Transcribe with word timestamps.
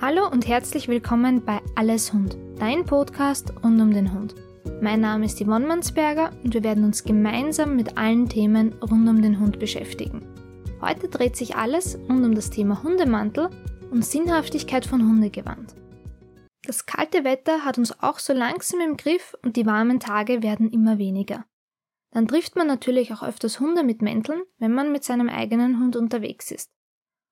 Hallo 0.00 0.28
und 0.28 0.46
herzlich 0.46 0.86
willkommen 0.86 1.44
bei 1.44 1.60
Alles 1.74 2.12
Hund, 2.12 2.38
dein 2.60 2.84
Podcast 2.84 3.52
rund 3.64 3.80
um 3.80 3.92
den 3.92 4.12
Hund. 4.14 4.36
Mein 4.80 5.00
Name 5.00 5.24
ist 5.24 5.42
Yvonne 5.44 5.66
Mansberger 5.66 6.30
und 6.44 6.54
wir 6.54 6.62
werden 6.62 6.84
uns 6.84 7.02
gemeinsam 7.02 7.74
mit 7.74 7.98
allen 7.98 8.28
Themen 8.28 8.74
rund 8.74 9.08
um 9.08 9.20
den 9.20 9.40
Hund 9.40 9.58
beschäftigen. 9.58 10.24
Heute 10.80 11.08
dreht 11.08 11.34
sich 11.34 11.56
alles 11.56 11.98
rund 12.08 12.24
um 12.24 12.32
das 12.36 12.50
Thema 12.50 12.80
Hundemantel 12.84 13.50
und 13.90 14.04
Sinnhaftigkeit 14.04 14.86
von 14.86 15.02
Hundegewand. 15.02 15.74
Das 16.62 16.86
kalte 16.86 17.24
Wetter 17.24 17.64
hat 17.64 17.76
uns 17.76 18.00
auch 18.00 18.20
so 18.20 18.32
langsam 18.32 18.78
im 18.80 18.96
Griff 18.96 19.36
und 19.42 19.56
die 19.56 19.66
warmen 19.66 19.98
Tage 19.98 20.44
werden 20.44 20.70
immer 20.70 20.98
weniger. 20.98 21.44
Dann 22.12 22.28
trifft 22.28 22.54
man 22.54 22.68
natürlich 22.68 23.12
auch 23.12 23.24
öfters 23.24 23.58
Hunde 23.58 23.82
mit 23.82 24.00
Mänteln, 24.00 24.42
wenn 24.58 24.72
man 24.72 24.92
mit 24.92 25.02
seinem 25.02 25.28
eigenen 25.28 25.80
Hund 25.80 25.96
unterwegs 25.96 26.52
ist. 26.52 26.70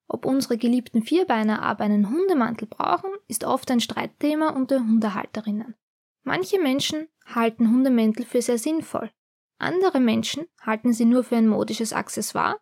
Ob 0.08 0.24
unsere 0.24 0.56
geliebten 0.56 1.02
Vierbeiner 1.02 1.62
aber 1.62 1.84
einen 1.84 2.10
Hundemantel 2.10 2.68
brauchen, 2.68 3.10
ist 3.26 3.44
oft 3.44 3.70
ein 3.70 3.80
Streitthema 3.80 4.50
unter 4.50 4.78
Hundehalterinnen. 4.78 5.74
Manche 6.22 6.60
Menschen 6.60 7.08
halten 7.24 7.70
Hundemäntel 7.70 8.24
für 8.24 8.42
sehr 8.42 8.58
sinnvoll. 8.58 9.10
Andere 9.58 10.00
Menschen 10.00 10.46
halten 10.60 10.92
sie 10.92 11.04
nur 11.04 11.24
für 11.24 11.36
ein 11.36 11.48
modisches 11.48 11.92
Accessoire. 11.92 12.60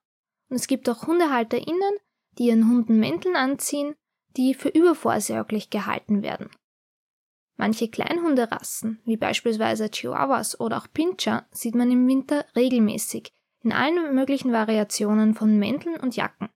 Und 0.49 0.57
es 0.57 0.67
gibt 0.67 0.89
auch 0.89 1.07
HundehalterInnen, 1.07 1.97
die 2.39 2.47
ihren 2.47 2.69
Hunden 2.69 2.99
Mänteln 2.99 3.37
anziehen, 3.37 3.95
die 4.37 4.55
für 4.55 4.69
übervorsorglich 4.69 5.71
gehalten 5.71 6.23
werden. 6.23 6.51
Manche 7.57 7.89
Kleinhunderassen, 7.89 9.01
wie 9.05 9.17
beispielsweise 9.17 9.91
Chihuahuas 9.91 10.59
oder 10.59 10.79
auch 10.79 10.89
Pinscher, 10.93 11.47
sieht 11.53 11.75
man 11.75 11.91
im 11.91 12.09
Winter 12.09 12.45
regelmäßig 12.57 13.33
in 13.63 13.73
allen 13.73 14.15
möglichen 14.15 14.53
Variationen 14.53 15.35
von 15.35 15.59
Mänteln 15.59 15.99
und 16.01 16.17
Jacken 16.17 16.49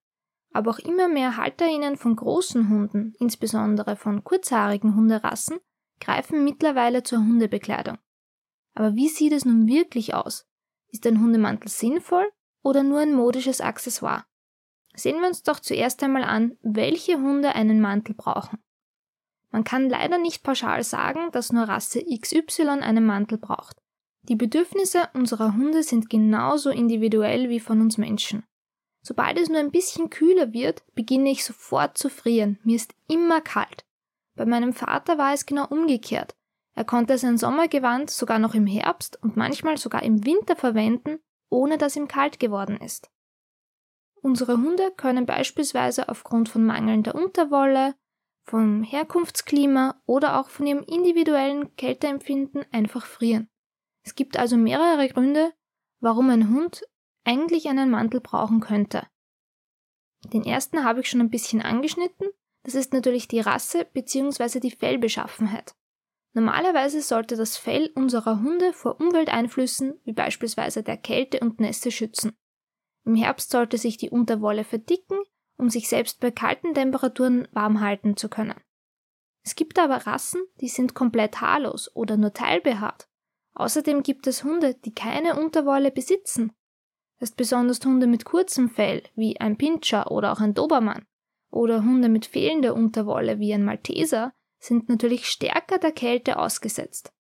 aber 0.53 0.71
auch 0.71 0.79
immer 0.79 1.09
mehr 1.09 1.37
HalterInnen 1.37 1.97
von 1.97 2.17
großen 2.17 2.69
Hunden, 2.69 3.15
insbesondere 3.19 3.97
von 3.97 4.25
kurzhaarigen 4.25 4.95
Hunderassen, 4.95 5.59
greifen 6.01 6.45
mittlerweile 6.45 7.03
zur 7.03 7.19
Hundebekleidung. 7.19 7.99
Aber 8.75 8.95
wie 8.95 9.09
sieht 9.09 9.33
es 9.33 9.45
nun 9.45 9.67
wirklich 9.67 10.15
aus? 10.15 10.47
Ist 10.91 11.07
ein 11.07 11.21
Hundemantel 11.21 11.69
sinnvoll 11.69 12.31
oder 12.63 12.83
nur 12.83 13.01
ein 13.01 13.15
modisches 13.15 13.61
Accessoire? 13.61 14.25
Sehen 14.95 15.21
wir 15.21 15.29
uns 15.29 15.43
doch 15.43 15.61
zuerst 15.61 16.03
einmal 16.03 16.25
an, 16.25 16.57
welche 16.63 17.17
Hunde 17.17 17.55
einen 17.55 17.81
Mantel 17.81 18.15
brauchen. 18.15 18.59
Man 19.51 19.65
kann 19.65 19.89
leider 19.89 20.19
nicht 20.19 20.43
pauschal 20.43 20.83
sagen, 20.83 21.31
dass 21.33 21.53
nur 21.53 21.65
Rasse 21.65 22.05
XY 22.05 22.69
einen 22.81 23.07
Mantel 23.07 23.39
braucht. 23.39 23.77
Die 24.23 24.37
Bedürfnisse 24.37 25.09
unserer 25.15 25.55
Hunde 25.55 25.83
sind 25.83 26.11
genauso 26.11 26.71
individuell 26.71 27.49
wie 27.49 27.61
von 27.61 27.81
uns 27.81 27.97
Menschen. 27.97 28.45
Sobald 29.09 29.39
es 29.39 29.49
nur 29.49 29.59
ein 29.59 29.71
bisschen 29.71 30.11
kühler 30.11 30.53
wird, 30.53 30.83
beginne 30.95 31.31
ich 31.31 31.43
sofort 31.43 31.97
zu 31.97 32.11
frieren. 32.11 32.59
Mir 32.63 32.77
ist 32.77 32.95
immer 33.09 33.41
kalt. 33.41 33.87
Bei 34.37 34.45
meinem 34.45 34.75
Vater 34.75 35.17
war 35.17 35.33
es 35.33 35.47
genau 35.47 35.67
umgekehrt. 35.67 36.37
Er 36.75 36.85
konnte 36.85 37.17
sein 37.17 37.39
Sommergewand 37.39 38.11
sogar 38.11 38.39
noch 38.39 38.55
im 38.55 38.67
Herbst 38.67 39.19
und 39.23 39.35
manchmal 39.35 39.79
sogar 39.79 40.03
im 40.03 40.27
Winter 40.27 40.57
verwenden, 40.57 41.21
ohne 41.49 41.79
dass 41.79 41.97
ihm 41.97 42.07
kalt 42.07 42.39
geworden 42.39 42.77
ist. 42.77 43.11
Unsere 44.21 44.59
Hunde 44.59 44.93
können 44.95 45.25
beispielsweise 45.25 46.11
aufgrund 46.11 46.51
von 46.51 46.67
mangelnder 46.67 47.15
Unterwolle, 47.15 47.95
vom 48.45 48.83
Herkunftsklima 48.83 50.03
oder 50.05 50.39
auch 50.39 50.51
von 50.51 50.67
ihrem 50.67 50.83
individuellen 50.83 51.75
Kälteempfinden 51.77 52.67
einfach 52.73 53.07
frieren. 53.07 53.49
Es 54.05 54.15
gibt 54.15 54.37
also 54.37 54.59
mehrere 54.59 55.09
Gründe, 55.09 55.55
warum 55.99 56.29
ein 56.29 56.51
Hund 56.51 56.83
eigentlich 57.25 57.69
einen 57.69 57.91
Mantel 57.91 58.21
brauchen 58.21 58.61
könnte. 58.61 59.07
Den 60.25 60.45
ersten 60.45 60.85
habe 60.85 61.01
ich 61.01 61.09
schon 61.09 61.21
ein 61.21 61.31
bisschen 61.31 61.63
angeschnitten. 61.63 62.29
Das 62.65 62.75
ist 62.75 62.93
natürlich 62.93 63.29
die 63.29 63.41
Rasse 63.41 63.85
bzw. 63.85 64.61
die 64.61 64.73
Fellbeschaffenheit. 64.73 65.75
Normalerweise 66.35 67.01
sollte 67.03 67.37
das 67.37 67.57
Fell 67.57 67.91
unserer 67.95 68.41
Hunde 68.41 68.73
vor 68.73 69.01
Umwelteinflüssen 69.01 70.01
wie 70.05 70.13
beispielsweise 70.13 70.83
der 70.83 70.97
Kälte 70.97 71.41
und 71.41 71.61
Nässe 71.61 71.91
schützen. 71.91 72.37
Im 73.05 73.15
Herbst 73.15 73.51
sollte 73.51 73.79
sich 73.79 73.97
die 73.97 74.11
Unterwolle 74.11 74.65
verdicken, 74.65 75.19
um 75.57 75.71
sich 75.71 75.89
selbst 75.89 76.21
bei 76.21 76.31
kalten 76.31 76.75
Temperaturen 76.75 77.49
warm 77.53 77.81
halten 77.81 78.17
zu 78.17 78.29
können. 78.29 78.61
Es 79.45 79.57
gibt 79.57 79.79
aber 79.79 80.07
Rassen, 80.07 80.43
die 80.61 80.69
sind 80.69 80.95
komplett 80.95 81.41
haarlos 81.41 81.95
oder 81.97 82.17
nur 82.17 82.35
teilbehaart. 82.35 83.09
Außerdem 83.55 84.03
gibt 84.03 84.27
es 84.27 84.45
Hunde, 84.45 84.75
die 84.75 84.95
keine 84.95 85.41
Unterwolle 85.41 85.91
besitzen 85.91 86.53
ist 87.21 87.37
besonders 87.37 87.85
Hunde 87.85 88.07
mit 88.07 88.25
kurzem 88.25 88.69
Fell, 88.69 89.03
wie 89.15 89.41
ein 89.41 89.57
Pinscher 89.57 90.11
oder 90.11 90.33
auch 90.33 90.41
ein 90.41 90.55
Dobermann, 90.55 91.05
oder 91.51 91.83
Hunde 91.83 92.09
mit 92.09 92.27
fehlender 92.27 92.75
Unterwolle, 92.75 93.39
wie 93.39 93.53
ein 93.53 93.65
Malteser, 93.65 94.33
sind 94.59 94.89
natürlich 94.89 95.27
stärker 95.27 95.79
der 95.79 95.93
Kälte 95.93 96.39
ausgesetzt. 96.39 97.13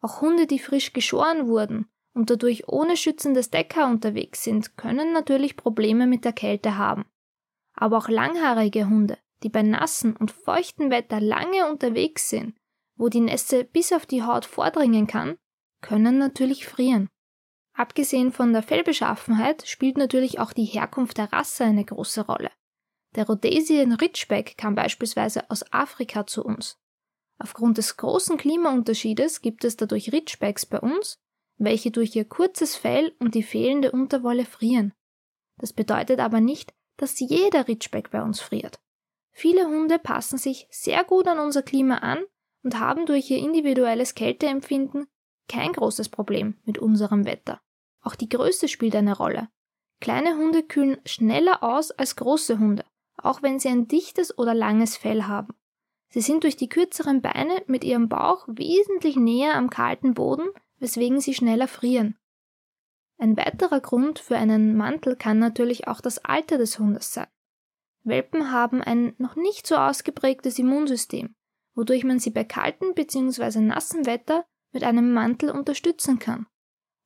Auch 0.00 0.20
Hunde, 0.20 0.46
die 0.46 0.58
frisch 0.58 0.92
geschoren 0.92 1.48
wurden 1.48 1.86
und 2.14 2.30
dadurch 2.30 2.68
ohne 2.68 2.96
schützendes 2.96 3.50
Decker 3.50 3.86
unterwegs 3.88 4.44
sind, 4.44 4.76
können 4.76 5.12
natürlich 5.12 5.56
Probleme 5.56 6.06
mit 6.06 6.24
der 6.24 6.32
Kälte 6.32 6.76
haben. 6.76 7.06
Aber 7.74 7.98
auch 7.98 8.08
langhaarige 8.08 8.88
Hunde, 8.88 9.18
die 9.42 9.48
bei 9.48 9.62
nassen 9.62 10.16
und 10.16 10.30
feuchten 10.30 10.90
Wetter 10.90 11.20
lange 11.20 11.70
unterwegs 11.70 12.30
sind, 12.30 12.56
wo 12.96 13.08
die 13.08 13.20
Nässe 13.20 13.64
bis 13.64 13.92
auf 13.92 14.06
die 14.06 14.22
Haut 14.22 14.44
vordringen 14.44 15.06
kann, 15.06 15.36
können 15.82 16.18
natürlich 16.18 16.66
frieren. 16.66 17.10
Abgesehen 17.76 18.32
von 18.32 18.54
der 18.54 18.62
Fellbeschaffenheit 18.62 19.68
spielt 19.68 19.98
natürlich 19.98 20.38
auch 20.40 20.54
die 20.54 20.64
Herkunft 20.64 21.18
der 21.18 21.30
Rasse 21.30 21.64
eine 21.64 21.84
große 21.84 22.22
Rolle. 22.22 22.50
Der 23.14 23.26
Rhodesian 23.26 23.92
Ridgeback 23.92 24.56
kam 24.56 24.74
beispielsweise 24.74 25.50
aus 25.50 25.72
Afrika 25.72 26.26
zu 26.26 26.42
uns. 26.42 26.78
Aufgrund 27.38 27.76
des 27.76 27.98
großen 27.98 28.38
Klimaunterschiedes 28.38 29.42
gibt 29.42 29.62
es 29.64 29.76
dadurch 29.76 30.10
Ridgebacks 30.10 30.64
bei 30.64 30.80
uns, 30.80 31.18
welche 31.58 31.90
durch 31.90 32.16
ihr 32.16 32.24
kurzes 32.24 32.76
Fell 32.76 33.14
und 33.18 33.34
die 33.34 33.42
fehlende 33.42 33.92
Unterwolle 33.92 34.46
frieren. 34.46 34.94
Das 35.58 35.74
bedeutet 35.74 36.18
aber 36.18 36.40
nicht, 36.40 36.72
dass 36.96 37.20
jeder 37.20 37.68
Ridgeback 37.68 38.10
bei 38.10 38.22
uns 38.22 38.40
friert. 38.40 38.78
Viele 39.32 39.66
Hunde 39.66 39.98
passen 39.98 40.38
sich 40.38 40.66
sehr 40.70 41.04
gut 41.04 41.28
an 41.28 41.38
unser 41.38 41.62
Klima 41.62 41.98
an 41.98 42.24
und 42.62 42.80
haben 42.80 43.04
durch 43.04 43.30
ihr 43.30 43.38
individuelles 43.38 44.14
Kälteempfinden 44.14 45.08
kein 45.46 45.72
großes 45.72 46.08
Problem 46.08 46.58
mit 46.64 46.78
unserem 46.78 47.26
Wetter. 47.26 47.60
Auch 48.06 48.14
die 48.14 48.28
Größe 48.28 48.68
spielt 48.68 48.94
eine 48.94 49.16
Rolle. 49.16 49.48
Kleine 50.00 50.36
Hunde 50.36 50.62
kühlen 50.62 50.98
schneller 51.04 51.64
aus 51.64 51.90
als 51.90 52.14
große 52.14 52.60
Hunde, 52.60 52.84
auch 53.16 53.42
wenn 53.42 53.58
sie 53.58 53.66
ein 53.66 53.88
dichtes 53.88 54.38
oder 54.38 54.54
langes 54.54 54.96
Fell 54.96 55.24
haben. 55.24 55.56
Sie 56.10 56.20
sind 56.20 56.44
durch 56.44 56.56
die 56.56 56.68
kürzeren 56.68 57.20
Beine 57.20 57.64
mit 57.66 57.82
ihrem 57.82 58.08
Bauch 58.08 58.46
wesentlich 58.46 59.16
näher 59.16 59.56
am 59.56 59.70
kalten 59.70 60.14
Boden, 60.14 60.48
weswegen 60.78 61.20
sie 61.20 61.34
schneller 61.34 61.66
frieren. 61.66 62.16
Ein 63.18 63.36
weiterer 63.36 63.80
Grund 63.80 64.20
für 64.20 64.36
einen 64.36 64.76
Mantel 64.76 65.16
kann 65.16 65.40
natürlich 65.40 65.88
auch 65.88 66.00
das 66.00 66.24
Alter 66.24 66.58
des 66.58 66.78
Hundes 66.78 67.12
sein. 67.12 67.26
Welpen 68.04 68.52
haben 68.52 68.82
ein 68.82 69.16
noch 69.18 69.34
nicht 69.34 69.66
so 69.66 69.74
ausgeprägtes 69.74 70.60
Immunsystem, 70.60 71.34
wodurch 71.74 72.04
man 72.04 72.20
sie 72.20 72.30
bei 72.30 72.44
kaltem 72.44 72.94
bzw. 72.94 73.58
nassem 73.58 74.06
Wetter 74.06 74.46
mit 74.70 74.84
einem 74.84 75.12
Mantel 75.12 75.50
unterstützen 75.50 76.20
kann. 76.20 76.46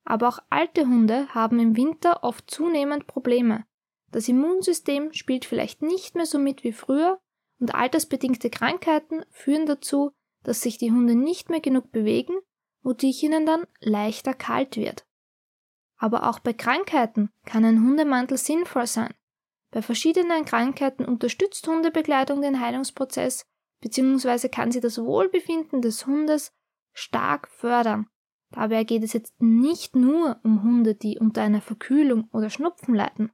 Aber 0.03 0.27
auch 0.27 0.39
alte 0.49 0.87
Hunde 0.87 1.27
haben 1.33 1.59
im 1.59 1.77
Winter 1.77 2.23
oft 2.23 2.49
zunehmend 2.49 3.07
Probleme. 3.07 3.65
Das 4.11 4.27
Immunsystem 4.27 5.13
spielt 5.13 5.45
vielleicht 5.45 5.81
nicht 5.81 6.15
mehr 6.15 6.25
so 6.25 6.37
mit 6.37 6.63
wie 6.63 6.73
früher 6.73 7.19
und 7.59 7.73
altersbedingte 7.73 8.49
Krankheiten 8.49 9.23
führen 9.29 9.65
dazu, 9.65 10.11
dass 10.43 10.61
sich 10.61 10.77
die 10.77 10.91
Hunde 10.91 11.15
nicht 11.15 11.49
mehr 11.49 11.61
genug 11.61 11.91
bewegen, 11.91 12.33
wodurch 12.81 13.23
ihnen 13.23 13.45
dann 13.45 13.65
leichter 13.79 14.33
kalt 14.33 14.75
wird. 14.75 15.05
Aber 15.97 16.27
auch 16.27 16.39
bei 16.39 16.53
Krankheiten 16.53 17.29
kann 17.45 17.63
ein 17.63 17.81
Hundemantel 17.85 18.37
sinnvoll 18.37 18.87
sein. 18.87 19.13
Bei 19.69 19.81
verschiedenen 19.81 20.45
Krankheiten 20.45 21.05
unterstützt 21.05 21.65
Hundebekleidung 21.67 22.41
den 22.41 22.59
Heilungsprozess 22.59 23.45
bzw. 23.81 24.49
kann 24.49 24.71
sie 24.71 24.81
das 24.81 24.97
Wohlbefinden 24.97 25.81
des 25.81 26.05
Hundes 26.05 26.51
stark 26.91 27.47
fördern. 27.47 28.07
Dabei 28.51 28.83
geht 28.83 29.03
es 29.03 29.13
jetzt 29.13 29.41
nicht 29.41 29.95
nur 29.95 30.39
um 30.43 30.63
Hunde, 30.63 30.95
die 30.95 31.17
unter 31.17 31.41
einer 31.41 31.61
Verkühlung 31.61 32.29
oder 32.31 32.49
Schnupfen 32.49 32.93
leiden. 32.93 33.31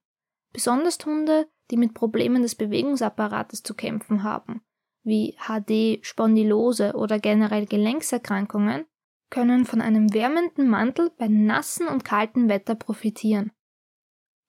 Besonders 0.53 0.97
Hunde, 1.05 1.47
die 1.71 1.77
mit 1.77 1.93
Problemen 1.93 2.43
des 2.43 2.55
Bewegungsapparates 2.55 3.63
zu 3.63 3.73
kämpfen 3.73 4.23
haben, 4.23 4.61
wie 5.03 5.35
HD, 5.37 6.05
Spondylose 6.05 6.93
oder 6.93 7.19
generell 7.19 7.65
Gelenkserkrankungen, 7.65 8.85
können 9.29 9.65
von 9.65 9.81
einem 9.81 10.13
wärmenden 10.13 10.69
Mantel 10.69 11.11
bei 11.17 11.27
nassen 11.27 11.87
und 11.87 12.05
kaltem 12.05 12.47
Wetter 12.47 12.75
profitieren. 12.75 13.51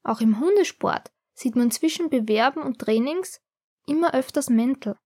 Auch 0.04 0.20
im 0.20 0.38
Hundesport 0.38 1.10
sieht 1.34 1.56
man 1.56 1.70
zwischen 1.70 2.10
Bewerben 2.10 2.62
und 2.62 2.78
Trainings 2.78 3.40
immer 3.86 4.14
öfters 4.14 4.50
Mäntel. 4.50 4.96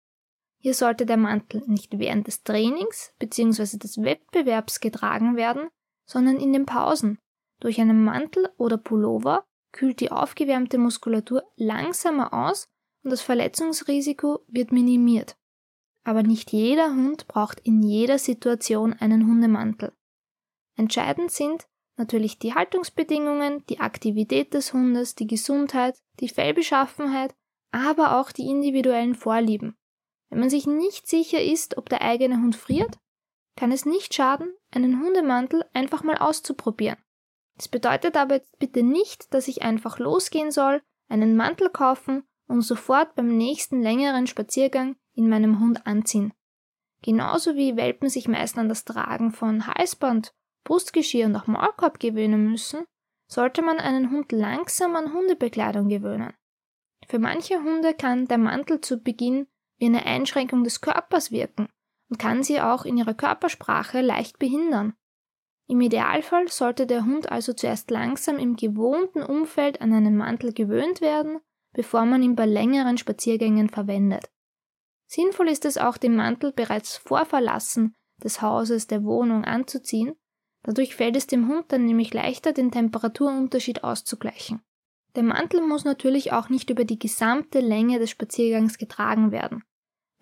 Hier 0.63 0.75
sollte 0.75 1.07
der 1.07 1.17
Mantel 1.17 1.61
nicht 1.67 1.99
während 1.99 2.29
des 2.29 2.45
Trainings 2.45 3.13
bzw. 3.19 3.79
des 3.79 4.01
Wettbewerbs 4.01 4.79
getragen 4.79 5.35
werden, 5.35 5.69
sondern 6.07 6.37
in 6.37 6.53
den 6.53 6.67
Pausen. 6.67 7.19
Durch 7.59 7.81
einen 7.81 8.05
Mantel 8.05 8.49
oder 8.59 8.77
Pullover 8.77 9.45
kühlt 9.73 9.99
die 9.99 10.13
aufgewärmte 10.13 10.79
Muskulatur 10.79 11.43
langsamer 11.57 12.33
aus 12.33 12.69
und 13.03 13.11
das 13.11 13.23
Verletzungsrisiko 13.23 14.45
wird 14.47 14.71
minimiert. 14.71 15.37
Aber 16.05 16.23
nicht 16.23 16.53
jeder 16.53 16.91
Hund 16.91 17.27
braucht 17.27 17.59
in 17.61 17.83
jeder 17.83 18.19
Situation 18.19 18.93
einen 18.93 19.27
Hundemantel. 19.27 19.93
Entscheidend 20.77 21.33
sind 21.33 21.67
natürlich 21.97 22.39
die 22.39 22.55
Haltungsbedingungen, 22.55 23.67
die 23.67 23.81
Aktivität 23.81 24.55
des 24.55 24.73
Hundes, 24.73 25.17
die 25.17 25.27
Gesundheit, 25.27 25.99
die 26.21 26.29
Fellbeschaffenheit, 26.29 27.35
aber 27.73 28.21
auch 28.21 28.31
die 28.31 28.49
individuellen 28.49 29.17
Vorlieben. 29.17 29.77
Wenn 30.33 30.41
man 30.41 30.49
sich 30.49 30.67
nicht 30.67 31.07
sicher 31.07 31.43
ist, 31.43 31.77
ob 31.77 31.91
der 31.91 32.01
eigene 32.01 32.37
Hund 32.37 32.57
friert, 32.57 32.99
kann 33.55 33.71
es 33.71 33.85
nicht 33.85 34.15
schaden, 34.15 34.51
einen 34.71 34.99
Hundemantel 34.99 35.63
einfach 35.75 36.05
mal 36.05 36.17
auszuprobieren. 36.17 36.97
Das 37.59 37.69
bedeutet 37.69 38.17
aber 38.17 38.37
jetzt 38.37 38.59
bitte 38.59 38.83
nicht, 38.83 39.35
dass 39.35 39.47
ich 39.47 39.61
einfach 39.61 39.99
losgehen 39.99 40.51
soll, 40.51 40.81
einen 41.11 41.37
Mantel 41.37 41.69
kaufen 41.69 42.25
und 42.49 42.63
sofort 42.63 43.15
beim 43.15 43.37
nächsten 43.37 43.83
längeren 43.83 44.27
Spaziergang 44.27 44.97
in 45.13 45.29
meinem 45.29 45.61
Hund 45.61 45.87
anziehen. 45.87 46.33
Genauso 47.03 47.55
wie 47.57 47.77
Welpen 47.77 48.09
sich 48.09 48.27
meist 48.27 48.57
an 48.57 48.71
das 48.71 48.87
Tragen 48.87 49.33
von 49.33 49.67
Halsband, 49.67 50.33
Brustgeschirr 50.65 51.27
und 51.27 51.37
auch 51.37 51.47
Maulkorb 51.47 52.01
gewöhnen 52.01 52.51
müssen, 52.51 52.87
sollte 53.31 53.61
man 53.61 53.79
einen 53.79 54.11
Hund 54.11 54.33
langsam 54.33 54.97
an 54.97 55.13
Hundebekleidung 55.13 55.91
gewöhnen. 55.91 56.33
Für 57.07 57.19
manche 57.19 57.63
Hunde 57.63 57.93
kann 57.93 58.29
der 58.29 58.39
Mantel 58.39 58.81
zu 58.81 58.97
Beginn 58.97 59.47
wie 59.83 59.87
eine 59.87 60.07
Einschränkung 60.07 60.63
des 60.63 60.81
Körpers 60.81 61.33
wirken 61.33 61.67
und 62.09 62.17
kann 62.17 62.45
sie 62.45 62.61
auch 62.61 62.85
in 62.85 62.97
ihrer 62.97 63.15
Körpersprache 63.15 64.01
leicht 64.01 64.39
behindern. 64.39 64.95
Im 65.67 65.81
Idealfall 65.81 66.47
sollte 66.47 66.87
der 66.87 67.05
Hund 67.05 67.33
also 67.33 67.53
zuerst 67.53 67.91
langsam 67.91 68.39
im 68.39 68.55
gewohnten 68.55 69.25
Umfeld 69.25 69.81
an 69.81 69.93
einen 69.93 70.17
Mantel 70.17 70.53
gewöhnt 70.53 71.01
werden, 71.01 71.41
bevor 71.73 72.05
man 72.05 72.23
ihn 72.23 72.37
bei 72.37 72.47
längeren 72.47 72.97
Spaziergängen 72.97 73.71
verwendet. 73.71 74.31
Sinnvoll 75.09 75.49
ist 75.49 75.65
es 75.65 75.79
auch, 75.79 75.97
den 75.97 76.15
Mantel 76.15 76.53
bereits 76.53 76.97
vor 76.97 77.27
Verlassen 77.27 77.97
des 78.23 78.41
Hauses, 78.41 78.87
der 78.87 79.03
Wohnung 79.03 79.45
anzuziehen, 79.45 80.15
dadurch 80.63 80.95
fällt 80.95 81.17
es 81.17 81.27
dem 81.27 81.49
Hund 81.49 81.73
dann 81.73 81.87
nämlich 81.87 82.15
leichter, 82.15 82.53
den 82.53 82.71
Temperaturunterschied 82.71 83.83
auszugleichen. 83.83 84.63
Der 85.17 85.25
Mantel 85.25 85.61
muss 85.61 85.85
natürlich 85.85 86.33
auch 86.33 86.51
nicht 86.51 86.71
über 86.71 86.85
die 86.85 87.01
gesamte 87.01 87.59
Länge 87.59 87.99
des 87.99 88.11
Spaziergangs 88.11 88.79
getragen 88.79 89.33
werden. 89.33 89.65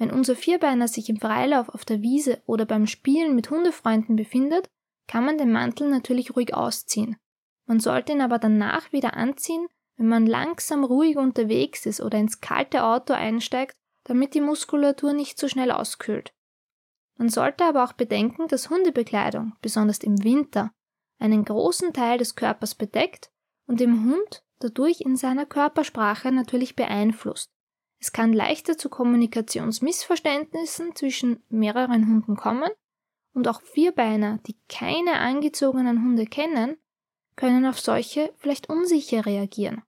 Wenn 0.01 0.11
unser 0.11 0.35
Vierbeiner 0.35 0.89
sich 0.89 1.11
im 1.11 1.19
Freilauf 1.19 1.69
auf 1.69 1.85
der 1.85 2.01
Wiese 2.01 2.41
oder 2.47 2.65
beim 2.65 2.87
Spielen 2.87 3.35
mit 3.35 3.51
Hundefreunden 3.51 4.17
befindet, 4.17 4.67
kann 5.07 5.27
man 5.27 5.37
den 5.37 5.53
Mantel 5.53 5.91
natürlich 5.91 6.35
ruhig 6.35 6.55
ausziehen. 6.55 7.19
Man 7.67 7.81
sollte 7.81 8.13
ihn 8.13 8.23
aber 8.23 8.39
danach 8.39 8.93
wieder 8.93 9.13
anziehen, 9.13 9.67
wenn 9.99 10.09
man 10.09 10.27
langsam 10.27 10.85
ruhig 10.85 11.19
unterwegs 11.19 11.85
ist 11.85 12.01
oder 12.01 12.17
ins 12.17 12.41
kalte 12.41 12.83
Auto 12.83 13.13
einsteigt, 13.13 13.77
damit 14.05 14.33
die 14.33 14.41
Muskulatur 14.41 15.13
nicht 15.13 15.39
so 15.39 15.49
schnell 15.49 15.71
auskühlt. 15.71 16.33
Man 17.19 17.29
sollte 17.29 17.67
aber 17.67 17.85
auch 17.85 17.93
bedenken, 17.93 18.49
dass 18.49 18.71
Hundebekleidung, 18.71 19.53
besonders 19.61 19.99
im 19.99 20.25
Winter, 20.25 20.73
einen 21.19 21.45
großen 21.45 21.93
Teil 21.93 22.17
des 22.17 22.37
Körpers 22.37 22.75
bedeckt 22.75 23.31
und 23.67 23.81
dem 23.81 24.11
Hund 24.11 24.43
dadurch 24.61 25.03
in 25.03 25.17
seiner 25.17 25.45
Körpersprache 25.45 26.33
natürlich 26.33 26.75
beeinflusst. 26.75 27.51
Es 28.01 28.13
kann 28.13 28.33
leichter 28.33 28.79
zu 28.79 28.89
Kommunikationsmissverständnissen 28.89 30.97
zwischen 30.97 31.43
mehreren 31.51 32.09
Hunden 32.09 32.35
kommen 32.35 32.71
und 33.35 33.47
auch 33.47 33.61
Vierbeiner, 33.61 34.39
die 34.47 34.57
keine 34.69 35.19
angezogenen 35.19 36.03
Hunde 36.03 36.25
kennen, 36.25 36.79
können 37.37 37.67
auf 37.67 37.79
solche 37.79 38.33
vielleicht 38.39 38.71
unsicher 38.71 39.27
reagieren. 39.27 39.83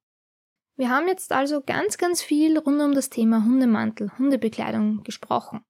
Wir 0.76 0.90
haben 0.90 1.08
jetzt 1.08 1.32
also 1.32 1.62
ganz, 1.62 1.98
ganz 1.98 2.22
viel 2.22 2.58
rund 2.58 2.80
um 2.80 2.94
das 2.94 3.10
Thema 3.10 3.44
Hundemantel, 3.44 4.16
Hundebekleidung 4.18 5.02
gesprochen. 5.04 5.64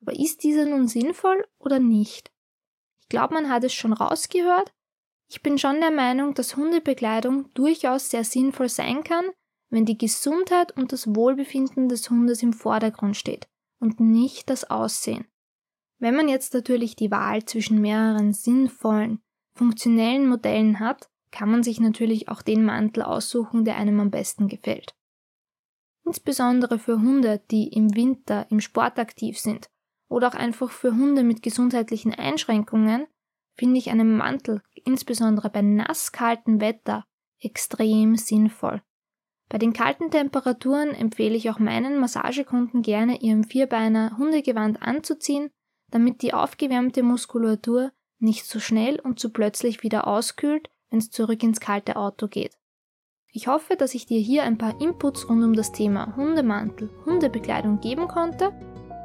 Aber 0.00 0.18
ist 0.18 0.44
dieser 0.44 0.66
nun 0.66 0.88
sinnvoll 0.88 1.46
oder 1.58 1.78
nicht? 1.78 2.32
Ich 3.00 3.08
glaube, 3.08 3.34
man 3.34 3.48
hat 3.48 3.64
es 3.64 3.74
schon 3.74 3.92
rausgehört. 3.92 4.72
Ich 5.28 5.42
bin 5.42 5.58
schon 5.58 5.80
der 5.80 5.90
Meinung, 5.90 6.34
dass 6.34 6.56
Hundebekleidung 6.56 7.52
durchaus 7.54 8.10
sehr 8.10 8.24
sinnvoll 8.24 8.68
sein 8.68 9.04
kann, 9.04 9.30
wenn 9.70 9.86
die 9.86 9.98
Gesundheit 9.98 10.76
und 10.76 10.92
das 10.92 11.14
Wohlbefinden 11.14 11.88
des 11.88 12.10
Hundes 12.10 12.42
im 12.42 12.52
Vordergrund 12.52 13.16
steht 13.16 13.48
und 13.78 14.00
nicht 14.00 14.50
das 14.50 14.68
Aussehen. 14.68 15.26
Wenn 15.98 16.16
man 16.16 16.28
jetzt 16.28 16.54
natürlich 16.54 16.96
die 16.96 17.10
Wahl 17.10 17.44
zwischen 17.44 17.80
mehreren 17.80 18.32
sinnvollen, 18.32 19.20
funktionellen 19.54 20.28
Modellen 20.28 20.80
hat, 20.80 21.08
kann 21.30 21.50
man 21.50 21.62
sich 21.62 21.78
natürlich 21.80 22.28
auch 22.28 22.42
den 22.42 22.64
Mantel 22.64 23.02
aussuchen, 23.02 23.64
der 23.64 23.76
einem 23.76 24.00
am 24.00 24.10
besten 24.10 24.48
gefällt. 24.48 24.94
Insbesondere 26.04 26.78
für 26.78 26.98
Hunde, 26.98 27.40
die 27.50 27.68
im 27.68 27.94
Winter 27.94 28.46
im 28.50 28.60
Sport 28.60 28.98
aktiv 28.98 29.38
sind 29.38 29.70
oder 30.08 30.28
auch 30.28 30.34
einfach 30.34 30.70
für 30.70 30.92
Hunde 30.92 31.22
mit 31.22 31.42
gesundheitlichen 31.42 32.14
Einschränkungen, 32.14 33.06
finde 33.54 33.78
ich 33.78 33.90
einen 33.90 34.16
Mantel, 34.16 34.62
insbesondere 34.84 35.50
bei 35.50 35.62
nasskaltem 35.62 36.60
Wetter, 36.60 37.04
extrem 37.38 38.16
sinnvoll. 38.16 38.82
Bei 39.50 39.58
den 39.58 39.72
kalten 39.72 40.12
Temperaturen 40.12 40.90
empfehle 40.90 41.34
ich 41.34 41.50
auch 41.50 41.58
meinen 41.58 41.98
Massagekunden 41.98 42.82
gerne, 42.82 43.20
ihrem 43.20 43.42
Vierbeiner 43.42 44.16
Hundegewand 44.16 44.80
anzuziehen, 44.80 45.50
damit 45.90 46.22
die 46.22 46.32
aufgewärmte 46.32 47.02
Muskulatur 47.02 47.90
nicht 48.20 48.46
so 48.46 48.60
schnell 48.60 49.00
und 49.00 49.18
zu 49.18 49.30
plötzlich 49.30 49.82
wieder 49.82 50.06
auskühlt, 50.06 50.70
wenn 50.88 51.00
es 51.00 51.10
zurück 51.10 51.42
ins 51.42 51.58
kalte 51.58 51.96
Auto 51.96 52.28
geht. 52.28 52.56
Ich 53.32 53.48
hoffe, 53.48 53.74
dass 53.74 53.94
ich 53.94 54.06
dir 54.06 54.20
hier 54.20 54.44
ein 54.44 54.56
paar 54.56 54.80
Inputs 54.80 55.28
rund 55.28 55.42
um 55.42 55.54
das 55.54 55.72
Thema 55.72 56.14
Hundemantel, 56.14 56.88
Hundebekleidung 57.04 57.80
geben 57.80 58.06
konnte. 58.06 58.52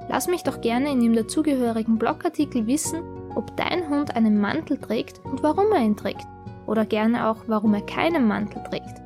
Lass 0.09 0.27
mich 0.27 0.43
doch 0.43 0.61
gerne 0.61 0.91
in 0.91 0.99
dem 0.99 1.13
dazugehörigen 1.15 1.97
Blogartikel 1.97 2.67
wissen, 2.67 3.01
ob 3.35 3.57
dein 3.57 3.89
Hund 3.89 4.15
einen 4.15 4.39
Mantel 4.39 4.77
trägt 4.77 5.25
und 5.25 5.41
warum 5.41 5.71
er 5.71 5.81
ihn 5.81 5.97
trägt. 5.97 6.27
Oder 6.67 6.85
gerne 6.85 7.29
auch, 7.29 7.45
warum 7.47 7.73
er 7.73 7.81
keinen 7.81 8.27
Mantel 8.27 8.63
trägt. 8.63 9.04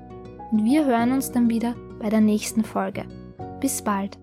Und 0.52 0.66
wir 0.66 0.86
hören 0.86 1.12
uns 1.12 1.32
dann 1.32 1.50
wieder 1.50 1.76
bei 2.00 2.10
der 2.10 2.22
nächsten 2.22 2.64
Folge. 2.64 3.06
Bis 3.60 3.82
bald. 3.82 4.18